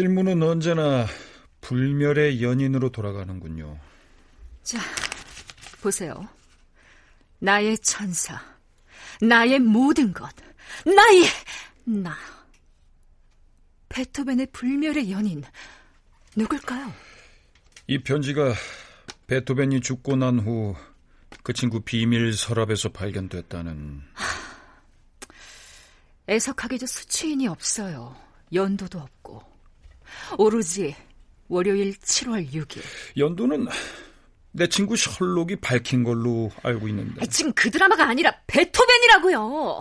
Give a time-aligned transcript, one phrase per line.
[0.00, 1.06] 질문은 언제나
[1.62, 3.78] 불멸의 연인으로 돌아가는군요.
[4.62, 4.78] 자,
[5.80, 6.28] 보세요.
[7.38, 8.38] 나의 천사,
[9.22, 10.28] 나의 모든 것,
[10.84, 11.24] 나의
[11.84, 12.14] 나.
[13.88, 15.42] 베토벤의 불멸의 연인
[16.36, 16.92] 누굴까요?
[17.86, 18.52] 이 편지가
[19.28, 20.76] 베토벤이 죽고 난 후
[21.42, 24.02] 그 친구 비밀 서랍에서 발견됐다는.
[26.28, 28.14] 애석하게도 수취인이 없어요.
[28.52, 29.55] 연도도 없고.
[30.38, 30.94] 오로지
[31.48, 32.80] 월요일 7월 6일.
[33.16, 33.66] 연도는
[34.52, 37.26] 내 친구 셜록이 밝힌 걸로 알고 있는데.
[37.26, 39.80] 지금 그 드라마가 아니라 베토벤이라고요.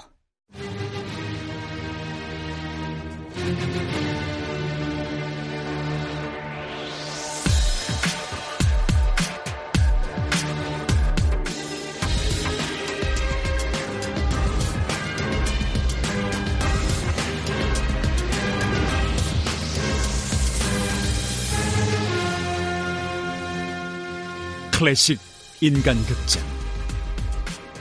[24.77, 25.17] 클래식
[25.61, 26.43] 인간극장.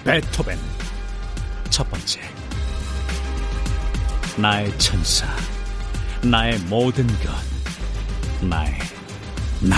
[0.05, 0.57] 베토벤.
[1.69, 2.21] 첫 번째.
[4.37, 5.27] 나의 천사.
[6.23, 7.33] 나의 모든 것.
[8.43, 8.79] 나의
[9.61, 9.77] 나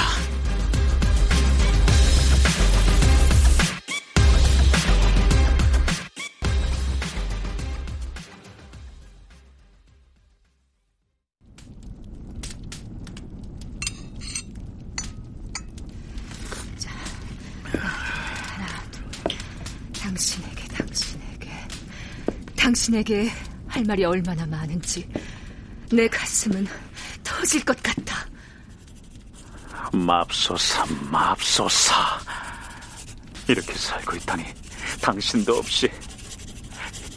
[22.87, 23.31] 당신에게
[23.67, 25.09] 할 말이 얼마나 많은지
[25.91, 26.67] 내 가슴은
[27.25, 28.27] 터질 것 같아.
[29.93, 31.95] 맙소사, 맙소사.
[33.49, 34.45] 이렇게 살고 있다니
[35.01, 35.91] 당신도 없이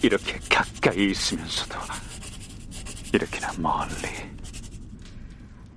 [0.02, 1.78] 이렇게 가까이 있으면서도
[3.14, 4.08] 이렇게나 멀리.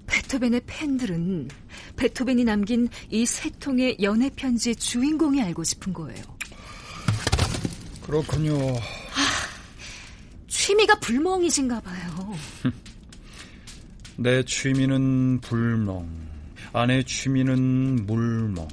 [0.07, 1.49] 베토벤의 팬들은
[1.97, 6.23] 베토벤이 남긴 이 세 통의 연애 편지의 주인공이 알고 싶은 거예요.
[8.03, 8.57] 그렇군요.
[10.63, 12.39] 취미가 불멍이신가 봐요.
[14.17, 16.09] 내 취미는 불멍,
[16.73, 18.69] 아내 취미는 물멍.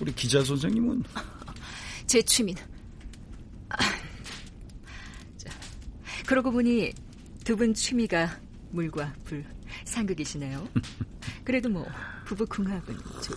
[0.00, 1.02] 우리 기자 선생님은?
[2.06, 2.62] 제 취미는.
[3.68, 3.76] 아,
[5.36, 5.50] 자,
[6.26, 6.94] 그러고 보니
[7.44, 9.44] 두 분 취미가 물과 불,
[9.84, 10.66] 상극이시네요.
[11.44, 11.86] 그래도 뭐,
[12.24, 13.36] 부부 궁합은 좀.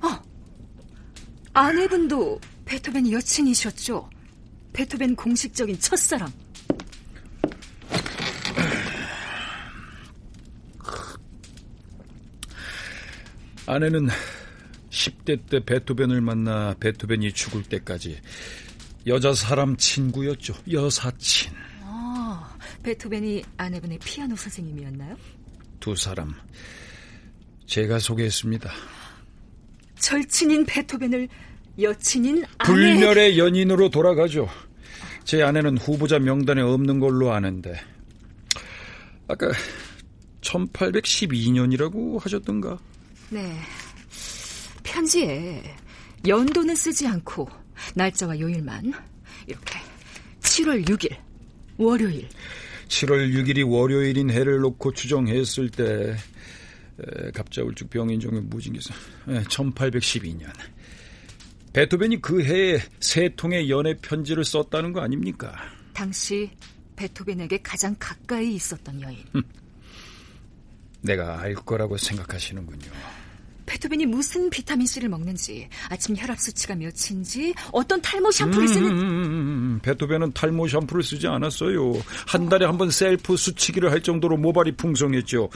[0.00, 0.22] 어!
[1.52, 4.08] 아내분도 베토벤 여친이셨죠?
[4.72, 6.30] 베토벤 공식적인 첫사랑.
[13.66, 14.08] 아내는
[14.88, 18.18] 10대 때 베토벤을 만나 베토벤이 죽을 때까지
[19.06, 20.54] 여자 사람 친구였죠.
[20.70, 21.52] 여사친.
[21.82, 25.16] 아, 베토벤이 아내분의 피아노 선생님이었나요?
[25.80, 26.34] 두 사람.
[27.66, 28.70] 제가 소개했습니다.
[29.98, 31.28] 절친인 베토벤을
[31.80, 32.72] 여친인 아내...
[32.72, 34.48] 불멸의 연인으로 돌아가죠.
[35.24, 37.78] 제 아내는 후보자 명단에 없는 걸로 아는데
[39.26, 39.52] 아까
[40.40, 42.78] 1812년이라고 하셨던가?
[43.30, 43.58] 네.
[44.82, 45.62] 편지에
[46.26, 47.48] 연도는 쓰지 않고
[47.94, 48.92] 날짜와 요일만
[49.46, 49.78] 이렇게
[50.40, 51.14] 7월 6일
[51.76, 52.28] 월요일
[52.88, 56.16] 7월 6일이 월요일인 해를 놓고 추정했을 때
[57.34, 58.94] 갑자울증 병인 종의 무진기사
[59.26, 60.50] 1812년
[61.72, 65.54] 베토벤이 그 해에 세 통의 연애 편지를 썼다는 거 아닙니까?
[65.92, 66.50] 당시
[66.96, 69.18] 베토벤에게 가장 가까이 있었던 여인.
[71.02, 72.90] 내가 알 거라고 생각하시는군요.
[73.68, 78.90] 베토벤이 무슨 비타민 C를 먹는지, 아침 혈압 수치가 몇인지, 어떤 탈모 샴푸를 쓰는.
[78.90, 81.92] 음, 음, 음, 음, 베토벤은 탈모 샴푸를 쓰지 않았어요.
[82.26, 85.50] 한 달에 한 번 셀프 수치기를 할 정도로 모발이 풍성했죠.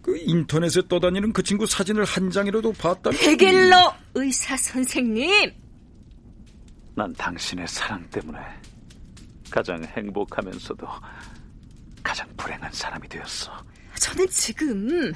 [0.00, 3.18] 그 인터넷에 떠다니는 그 친구 사진을 한 장이라도 봤다면.
[3.20, 5.52] 베겔러 의사 선생님.
[6.94, 8.38] 난 당신의 사랑 때문에
[9.50, 10.86] 가장 행복하면서도
[12.02, 13.52] 가장 불행한 사람이 되었어.
[13.98, 15.12] 저는 지금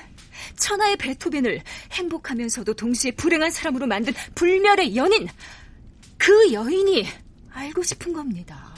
[0.56, 1.62] 천하의 베토벤을
[1.92, 5.28] 행복하면서도 동시에 불행한 사람으로 만든 불멸의 연인,
[6.18, 7.06] 그 여인이
[7.52, 8.74] 알고 싶은 겁니다.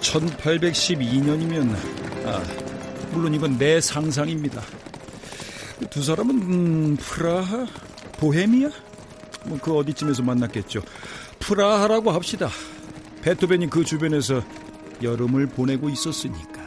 [0.00, 1.74] (1812년이면)
[2.24, 2.42] 아
[3.12, 4.62] 물론 이건 내 상상입니다
[5.90, 7.66] 두 사람은 음, 프라하
[8.18, 8.70] 보헤미아?
[9.46, 10.82] 뭐 그 어디쯤에서 만났겠죠.
[11.38, 12.50] 프라하라고 합시다.
[13.22, 14.42] 베토벤이 그 주변에서
[15.02, 16.58] 여름을 보내고 있었으니까.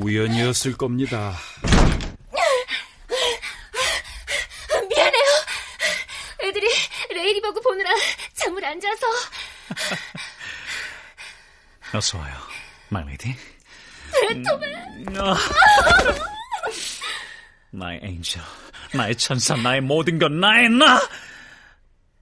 [0.00, 1.34] 우연이었을 겁니다.
[11.94, 12.34] 어서 와요,
[12.90, 13.34] 말레디.
[14.28, 15.08] 베토벤.
[15.08, 15.14] 음.
[17.70, 18.42] 나의 엔젤,
[18.94, 21.00] 나의 천사, 나의 모든 것, 나의 나!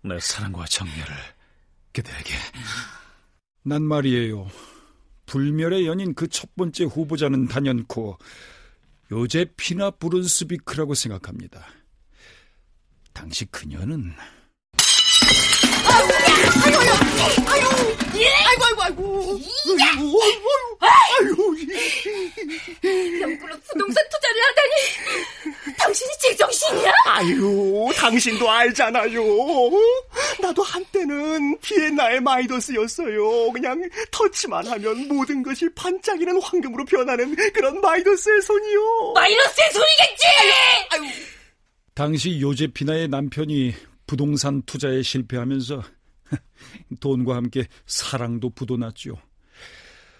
[0.02, 1.14] 내 사랑과 정열을
[1.92, 2.34] 그대에게.
[3.64, 4.50] 난 말이에요.
[5.26, 8.18] 불멸의 연인 그 첫 번째 후보자는 단연코
[9.10, 11.66] 요제피나 브룬스비크라고 생각합니다.
[13.12, 14.14] 당시 그녀는
[18.16, 18.26] 예?
[18.46, 19.40] 아이고, 아이고, 아이고.
[19.80, 20.20] 아이고,
[20.80, 21.56] 아이고.
[23.20, 25.76] 영구로 부동산 투자를 하다니.
[25.78, 26.92] 당신이 제정신이야?
[27.06, 29.22] 아유, 당신도 알잖아요.
[30.40, 33.52] 나도 한때는 비엔나의 마이더스였어요.
[33.52, 39.12] 그냥 터치만 하면 모든 것이 반짝이는 황금으로 변하는 그런 마이더스의 손이요.
[39.14, 40.26] 마이더스의 손이겠지!
[40.90, 41.02] 아유.
[41.94, 43.74] 당시 요제피나의 남편이
[44.06, 45.82] 부동산 투자에 실패하면서
[47.00, 49.16] 돈과 함께 사랑도 부도났죠.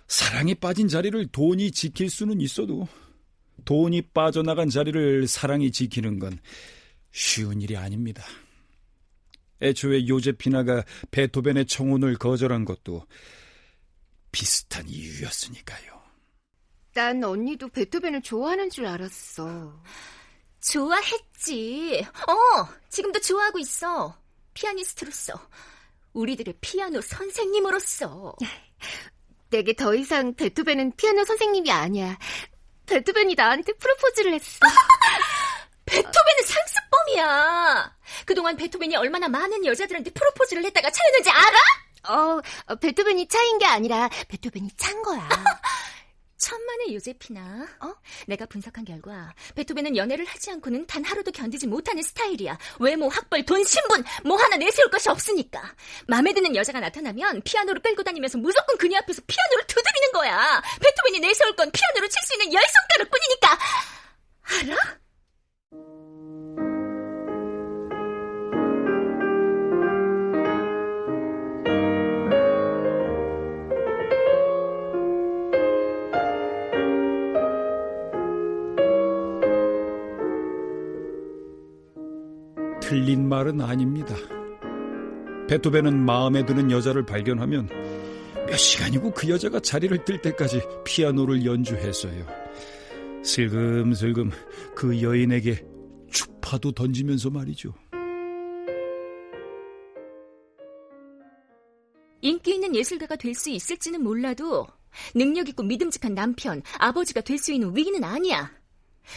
[0.09, 2.87] 사랑이 빠진 자리를 돈이 지킬 수는 있어도
[3.65, 6.39] 돈이 빠져나간 자리를 사랑이 지키는 건
[7.13, 8.23] 쉬운 일이 아닙니다.
[9.63, 13.07] 애초에 요제피나가 베토벤의 청혼을 거절한 것도
[14.33, 16.03] 비슷한 이유였으니까요.
[16.95, 19.83] 난 언니도 베토벤을 좋아하는 줄 알았어.
[20.63, 22.07] 좋아했지.
[22.29, 24.17] 어, 지금도 좋아하고 있어.
[24.55, 25.35] 피아니스트로서.
[26.13, 28.35] 우리들의 피아노 선생님으로서.
[29.51, 32.19] 내게 더 이상 베토벤은 피아노 선생님이 아니야.
[32.87, 34.59] 베토벤이 나한테 프로포즈를 했어.
[35.85, 37.97] 베토벤은 상습범이야.
[38.25, 41.59] 그동안 베토벤이 얼마나 많은 여자들한테 프로포즈를 했다가 차였는지 알아?
[42.09, 45.29] 어, 어 베토벤이 차인 게 아니라 베토벤이 찬 거야.
[46.43, 47.95] 천만의 요제피나, 어?
[48.27, 52.59] 내가 분석한 결과 베토벤은 연애를 하지 않고는 단 하루도 견디지 못하는 스타일이야.
[52.81, 55.63] 외모, 학벌, 돈, 신분 뭐 하나 내세울 것이 없으니까.
[56.09, 60.61] 마음에 드는 여자가 나타나면 피아노를 끌고 다니면서 무조건 그녀 앞에서 피아노를 두드리는 거야.
[60.81, 63.59] 베토벤이 내세울 건 피아노를 칠수 있는 열 손가락뿐이니까.
[83.63, 84.15] 아닙니다.
[85.49, 87.69] 베토벤은 마음에 드는 여자를 발견하면
[88.47, 92.27] 몇 시간이고 그 여자가 자리를 뜰 때까지 피아노를 연주했어요.
[93.23, 94.31] 슬금슬금
[94.75, 95.65] 그 여인에게
[96.11, 97.73] 추파도 던지면서 말이죠.
[102.21, 104.67] 인기 있는 예술가가 될 수 있을지는 몰라도
[105.15, 108.53] 능력 있고 믿음직한 남편, 아버지가 될 수 있는 위기는 아니야.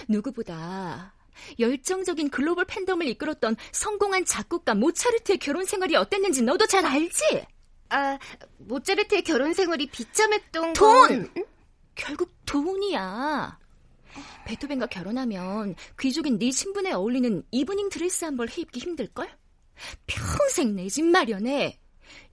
[0.08, 1.15] 누구보다
[1.60, 7.44] 열정적인 글로벌 팬덤을 이끌었던 성공한 작곡가 모차르트의 결혼 생활이 어땠는지 너도 잘 알지?
[7.90, 8.18] 아,
[8.60, 11.32] 모차르트의 결혼 생활이 비참했던 돈!
[11.34, 11.46] 건...
[11.96, 13.58] 결국 돈이야.
[14.46, 19.30] 베토벤과 결혼하면 귀족인 네 신분에 어울리는 이브닝 드레스 한 벌 해 입기 힘들걸?
[20.08, 21.80] 평생 내 집 마련해.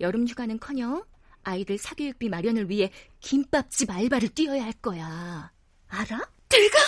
[0.00, 1.04] 여름 휴가는커녕
[1.43, 2.90] 아이들 사교육비 마련을 위해
[3.21, 5.50] 김밥집 알바를 뛰어야 할 거야.
[5.88, 6.21] 알아?
[6.49, 6.78] 내가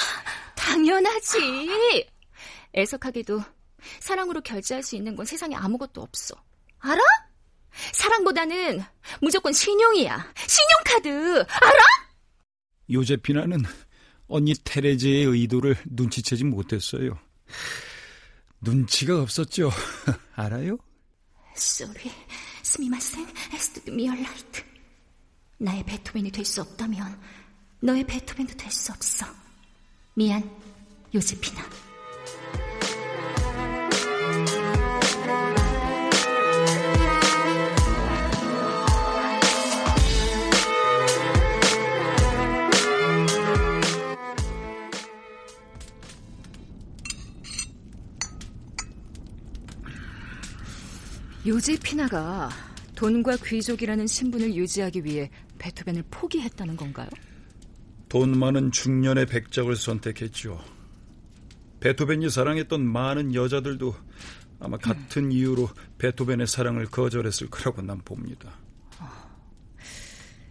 [0.65, 2.09] 당연하지.
[2.75, 3.43] 애석하게도
[4.01, 6.35] 사랑으로 결제할 수 있는 건 세상에 아무것도 없어.
[6.79, 7.01] 알아?
[7.93, 8.83] 사랑보다는
[9.21, 10.33] 무조건 신용이야.
[10.47, 11.41] 신용카드.
[11.49, 11.83] 알아?
[12.91, 13.63] 요제피나는
[14.27, 17.19] 언니 테레제의 의도를 눈치채지 못했어요.
[18.61, 19.71] 눈치가 없었죠.
[20.35, 20.79] 알아요?
[21.57, 22.11] Sorry.
[22.63, 24.63] すみません Es tut mir leid.
[25.59, 27.21] 나의 베토벤이 될 수 없다면
[27.81, 29.27] 너의 베토벤도 될 수 없어.
[30.17, 30.49] 미안,
[31.13, 31.61] 요제피나.
[51.45, 52.51] 요제피나가
[52.95, 55.29] 돈과 귀족이라는 신분을 유지하기 위해
[55.59, 57.09] 베토벤을 포기했다는 건가요?
[58.15, 60.63] 돈 많은 중년의 백작을 선택했죠.
[61.81, 63.93] 베토벤이 사랑했던 많은 여자들도
[64.61, 65.69] 아마 같은 이유로
[65.99, 68.57] 베토벤의 사랑을 거절했을 거라고 난 봅니다.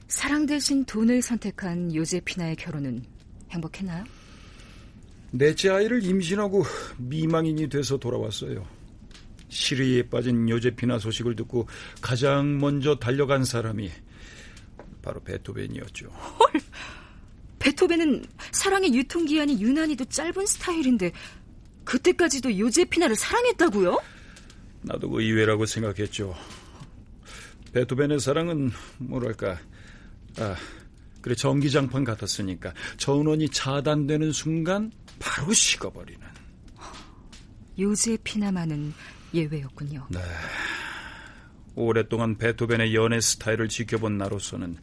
[0.09, 3.05] 사랑 대신 돈을 선택한 요제피나의 결혼은
[3.51, 4.03] 행복했나요?
[5.31, 6.65] 넷째 아이를 임신하고
[6.97, 8.67] 미망인이 돼서 돌아왔어요.
[9.47, 11.69] 시리에 빠진 요제피나 소식을 듣고
[12.01, 13.89] 가장 먼저 달려간 사람이
[15.01, 16.07] 바로 베토벤이었죠.
[16.09, 16.61] 헐,
[17.63, 21.13] 베토벤은 사랑의 유통기한이 유난히도 짧은 스타일인데
[21.85, 24.01] 그때까지도 요제피나를 사랑했다고요?
[24.81, 26.35] 나도 그 의외라고 생각했죠.
[27.71, 29.57] 베토벤의 사랑은 뭐랄까
[30.37, 30.57] 아
[31.21, 36.21] 그래 전기장판 같았으니까 전원이 차단되는 순간 바로 식어버리는.
[37.79, 38.93] 요제피나만은
[39.33, 40.07] 예외였군요.
[40.09, 40.19] 네.
[41.75, 44.77] 오랫동안 베토벤의 연애 스타일을 지켜본 나로서는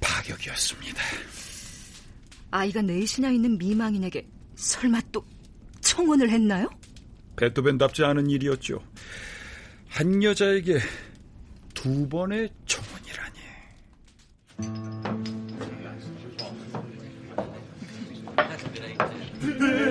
[0.00, 1.02] 파격이었습니다.
[2.50, 4.26] 아이가 넷이나 있는 미망인에게
[4.56, 5.24] 설마 또
[5.80, 6.68] 청혼을 했나요?
[7.36, 8.82] 베토벤답지 않은 일이었죠.
[9.88, 10.78] 한 여자에게
[11.74, 13.38] 두 번의 청혼이라니.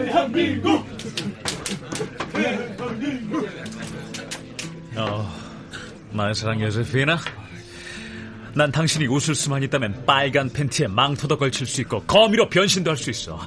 [0.06, 0.86] 대한민국!
[4.98, 5.30] 어,
[6.12, 7.18] 나의 사랑 요세피나?
[8.58, 13.12] 난 당신이 웃을 수만 있다면 빨간 팬티에 망토도 걸칠 수 있고 거미로 변신도 할 수
[13.12, 13.40] 있어.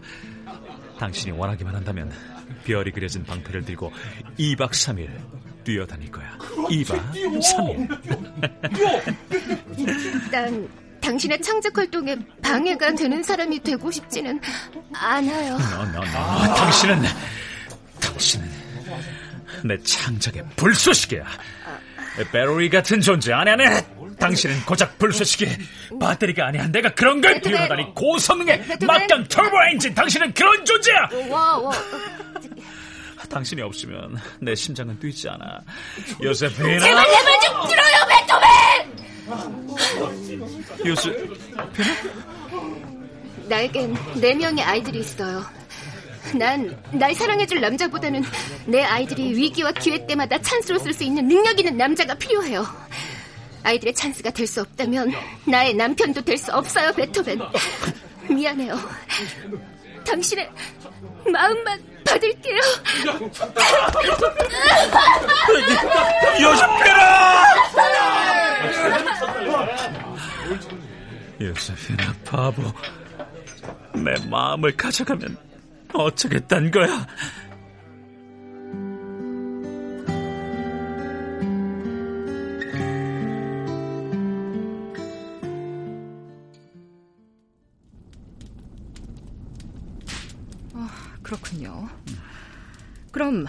[1.00, 2.12] 당신이 원하기만 한다면
[2.64, 3.93] 별이 그려진 방패를 들고
[4.38, 5.09] 2박 3일
[5.64, 6.38] 뛰어다닐 거야.
[6.38, 7.00] 2박
[7.40, 7.88] 3일.
[10.31, 10.69] 난
[11.00, 14.40] 당신의 창작 활동에 방해가 되는 사람이 되고 싶지는
[14.93, 15.59] 않아요.
[15.59, 16.55] 너, 너, 너.
[16.55, 17.02] 당신은
[18.00, 18.49] 당신은
[19.64, 21.25] 내 창작의 불쏘시개야.
[22.31, 23.64] 배터리 같은 존재 아니 아니.
[24.21, 25.47] 당신은 고작 불쏘시개
[26.00, 26.67] 배터리가 아니야.
[26.69, 27.41] 내가 그런 걸.
[27.41, 28.62] 뛰어다니 고성능의.
[28.87, 29.95] 막강 터보 엔진.
[29.95, 31.09] 당신은 그런 존재야.
[31.29, 31.73] 와, 와.
[33.29, 35.61] 당신이 없으면 내 심장은 뛰지 않아.
[36.23, 36.79] 요세피나.
[36.81, 39.00] 제발 내말좀 들어요, 베토벤!
[40.87, 41.11] 요세
[43.49, 45.45] 나에겐 네 명의 아이들이 있어요.
[46.35, 48.23] 난 날 사랑해줄 남자보다는
[48.67, 52.65] 내 아이들이 위기와 기회 때마다 찬스로 쓸 수 있는 능력 있는 남자가 필요해요.
[53.62, 55.12] 아이들의 찬스가 될 수 없다면
[55.47, 57.38] 나의 남편도 될 수 없어요, 베토벤.
[58.31, 58.79] 미안해요.
[60.07, 60.50] 당신의
[61.31, 62.59] 마음만 받을게요.
[71.40, 72.62] 요세피나 바보.
[73.95, 75.37] 내 마음을 가져가면
[75.93, 77.07] 어쩌겠단 거야.
[93.21, 93.45] 그럼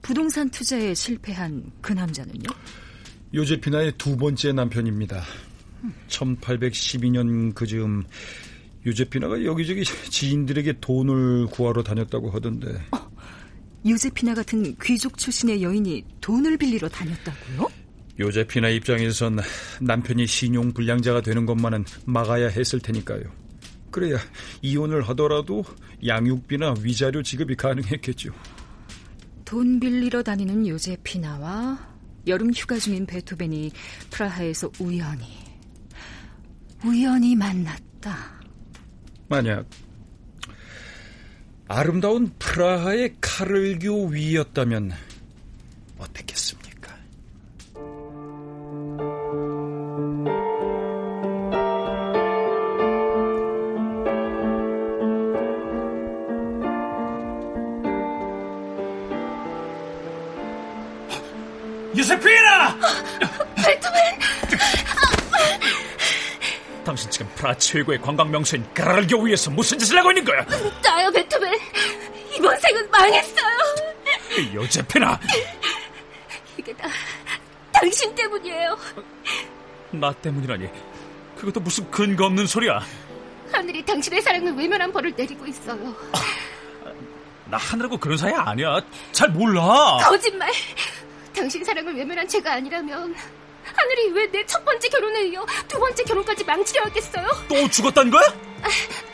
[0.00, 2.48] 부동산 투자에 실패한 그 남자는요?
[3.34, 5.22] 요제피나의 두 번째 남편입니다.
[6.08, 8.02] 1812년 그즈음
[8.86, 12.80] 요제피나가 여기저기 지인들에게 돈을 구하러 다녔다고 하던데
[13.86, 17.68] 요제피나 같은 귀족 출신의 여인이 돈을 빌리러 다녔다고요?
[18.18, 19.38] 요제피나 입장에선
[19.82, 23.24] 남편이 신용 불량자가 되는 것만은 막아야 했을 테니까요.
[23.90, 24.16] 그래야
[24.62, 25.62] 이혼을 하더라도
[26.06, 28.32] 양육비나 위자료 지급이 가능했겠죠.
[29.50, 31.76] 돈 빌리러 다니는 요제피나와
[32.28, 33.72] 여름 휴가 중인 베토벤이
[34.08, 35.26] 프라하에서 우연히
[36.84, 38.40] 우연히 만났다.
[39.28, 39.68] 만약
[41.66, 44.92] 아름다운 프라하의 카를교 위였다면
[45.98, 46.29] 어땠겠
[62.10, 62.76] 요세피나!
[63.64, 64.18] 베토벤!
[66.84, 70.44] 당신 지금 프라 최고의 관광 명소인 그라르교 위에서 무슨 짓을 하고 있는 거야?
[70.82, 71.52] 나요, 베토벤.
[72.36, 73.58] 이번 생은 망했어요.
[74.54, 75.20] 요제피나!
[76.56, 76.88] 이게 다
[77.72, 78.76] 당신 때문이에요.
[79.92, 80.68] 나 때문이라니.
[81.36, 82.80] 그것도 무슨 근거 없는 소리야.
[83.52, 85.94] 하늘이 당신의 사랑을 외면한 벌을 내리고 있어요.
[87.46, 88.80] 나 하늘하고 그런 사이 아니야.
[89.12, 89.98] 잘 몰라.
[90.02, 90.50] 거짓말!
[91.34, 93.14] 당신 사랑을 외면한 죄가 아니라면
[93.64, 97.26] 하늘이 왜 내 첫 번째 결혼에 이어 두 번째 결혼까지 망치려 하겠어요?
[97.48, 98.22] 또 죽었단 거야?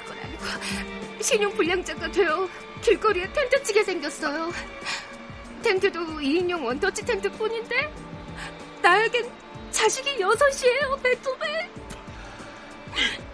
[0.04, 2.48] 그건 아니고 신용 불량자가 되어
[2.82, 4.52] 길거리에 텐트 치게 생겼어요.
[5.62, 7.92] 텐트도 2인용 원터치 텐트뿐인데
[8.82, 9.28] 나에겐
[9.72, 11.70] 자식이 여섯이에요, 베토벤.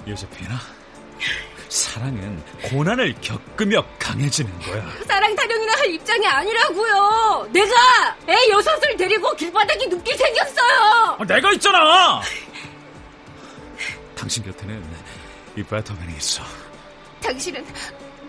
[0.08, 0.58] 요세피나,
[1.68, 4.88] 사랑은 고난을 겪으며 강해지는 거야.
[5.06, 7.48] 사랑 타령이나 할 입장이 아니라고요.
[7.52, 7.74] 내가
[8.42, 11.16] 애 여섯을 데리고 길바닥에 눕게 생겼어요.
[11.18, 12.20] 아, 내가 있잖아.
[14.16, 14.84] 당신 곁에는
[15.56, 16.42] 이 베토벤이 있어.
[17.22, 17.64] 당신은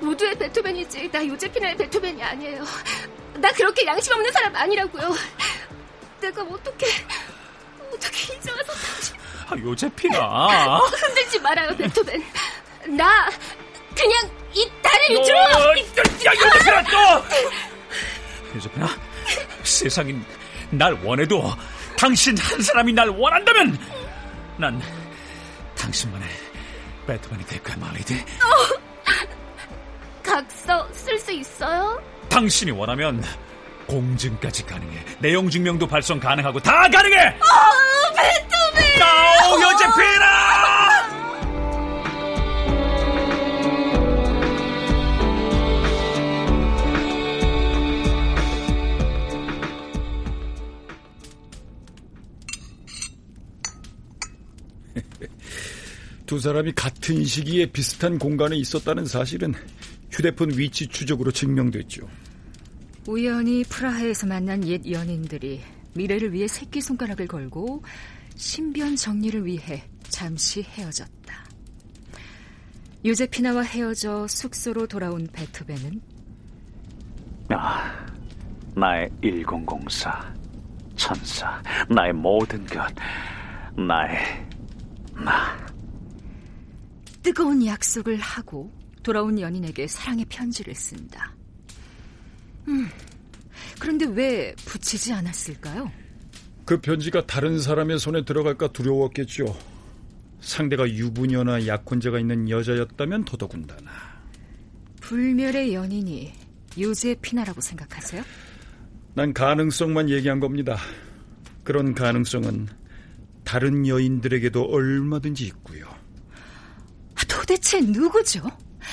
[0.02, 2.64] 모두의 베토벤이지 나 요제피나의 베토벤이 아니에요.
[3.36, 5.16] 나 그렇게 양심 없는 사람 아니라고요.
[6.22, 6.86] 내가 어떻게
[7.92, 9.16] 어떻게 이제 와서 당신
[9.50, 10.78] 아, 요제피나.
[10.92, 12.24] 흔들지 말아요 베토벤.
[12.98, 13.30] 나
[13.96, 15.34] 그냥 이 딸을 줘!
[15.34, 17.26] 야, 요제피나 또!
[18.56, 18.88] 요제피나,
[19.64, 20.20] 세상이
[20.72, 21.44] 날 원해도
[21.98, 23.78] 당신 한 사람이 날 원한다면
[24.58, 24.82] 난
[25.78, 26.28] 당신만의
[27.08, 28.24] 배트맨이 될 거야, 말리디.
[30.24, 32.02] 각서 쓸 수 있어요?
[32.30, 33.24] 당신이 원하면
[33.88, 35.04] 공증까지 가능해.
[35.20, 37.28] 내용 증명도 발송 가능하고 다 가능해.
[37.28, 39.00] 어, 배트맨!
[39.00, 40.73] 나오 요제피나!
[56.34, 59.54] 두 사람이 같은 시기에 비슷한 공간에 있었다는 사실은
[60.10, 62.10] 휴대폰 위치 추적으로 증명됐죠.
[63.08, 65.62] 우연히 프라하에서 만난 옛 연인들이
[65.94, 67.84] 미래를 위해 새끼손가락을 걸고
[68.36, 71.46] 신변 정리를 위해 잠시 헤어졌다.
[73.06, 76.02] 요제피나와 헤어져 숙소로 돌아온 베토벤은
[77.50, 78.08] 아,
[78.76, 80.34] 나의 1004
[80.96, 82.92] 천사, 나의 모든 것,
[83.78, 84.18] 나의
[85.14, 85.63] 나.
[87.24, 91.34] 뜨거운 약속을 하고 돌아온 연인에게 사랑의 편지를 쓴다.
[92.68, 92.90] 음,
[93.80, 95.92] 그런데 왜 붙이지 않았을까요?
[96.66, 99.58] 그 편지가 다른 사람의 손에 들어갈까 두려웠겠죠.
[100.40, 103.92] 상대가 유부녀나 약혼자가 있는 여자였다면 더더군다나.
[105.02, 106.34] 불멸의 연인이
[106.80, 108.24] 요제피나라고 생각하세요?
[109.16, 110.78] 난 가능성만 얘기한 겁니다.
[111.64, 112.68] 그런 가능성은
[113.44, 115.93] 다른 여인들에게도 얼마든지 있고요.
[117.44, 118.42] 도대체 누구죠?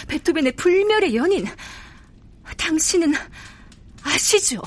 [0.09, 1.47] 베토벤의 불멸의 연인.
[2.57, 3.15] 당신은
[4.03, 4.61] 아시죠?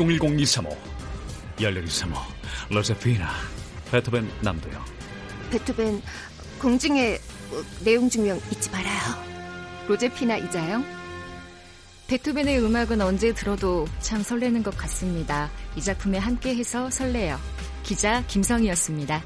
[0.00, 0.76] (1010-235)
[1.58, 2.14] (11-235)
[2.70, 3.28] 로세피나
[3.90, 4.84] 베토벤 남도요
[5.50, 6.00] 베토벤
[6.60, 9.30] 공증의 어, 내용 증명 잊지 말아요.
[9.88, 10.84] 로제피나 이자영.
[12.06, 15.50] 베토벤의 음악은 언제 들어도 참 설레는 것 같습니다.
[15.76, 17.38] 이 작품에 함께해서 설레요.
[17.82, 19.22] 기자 김성희였습니다.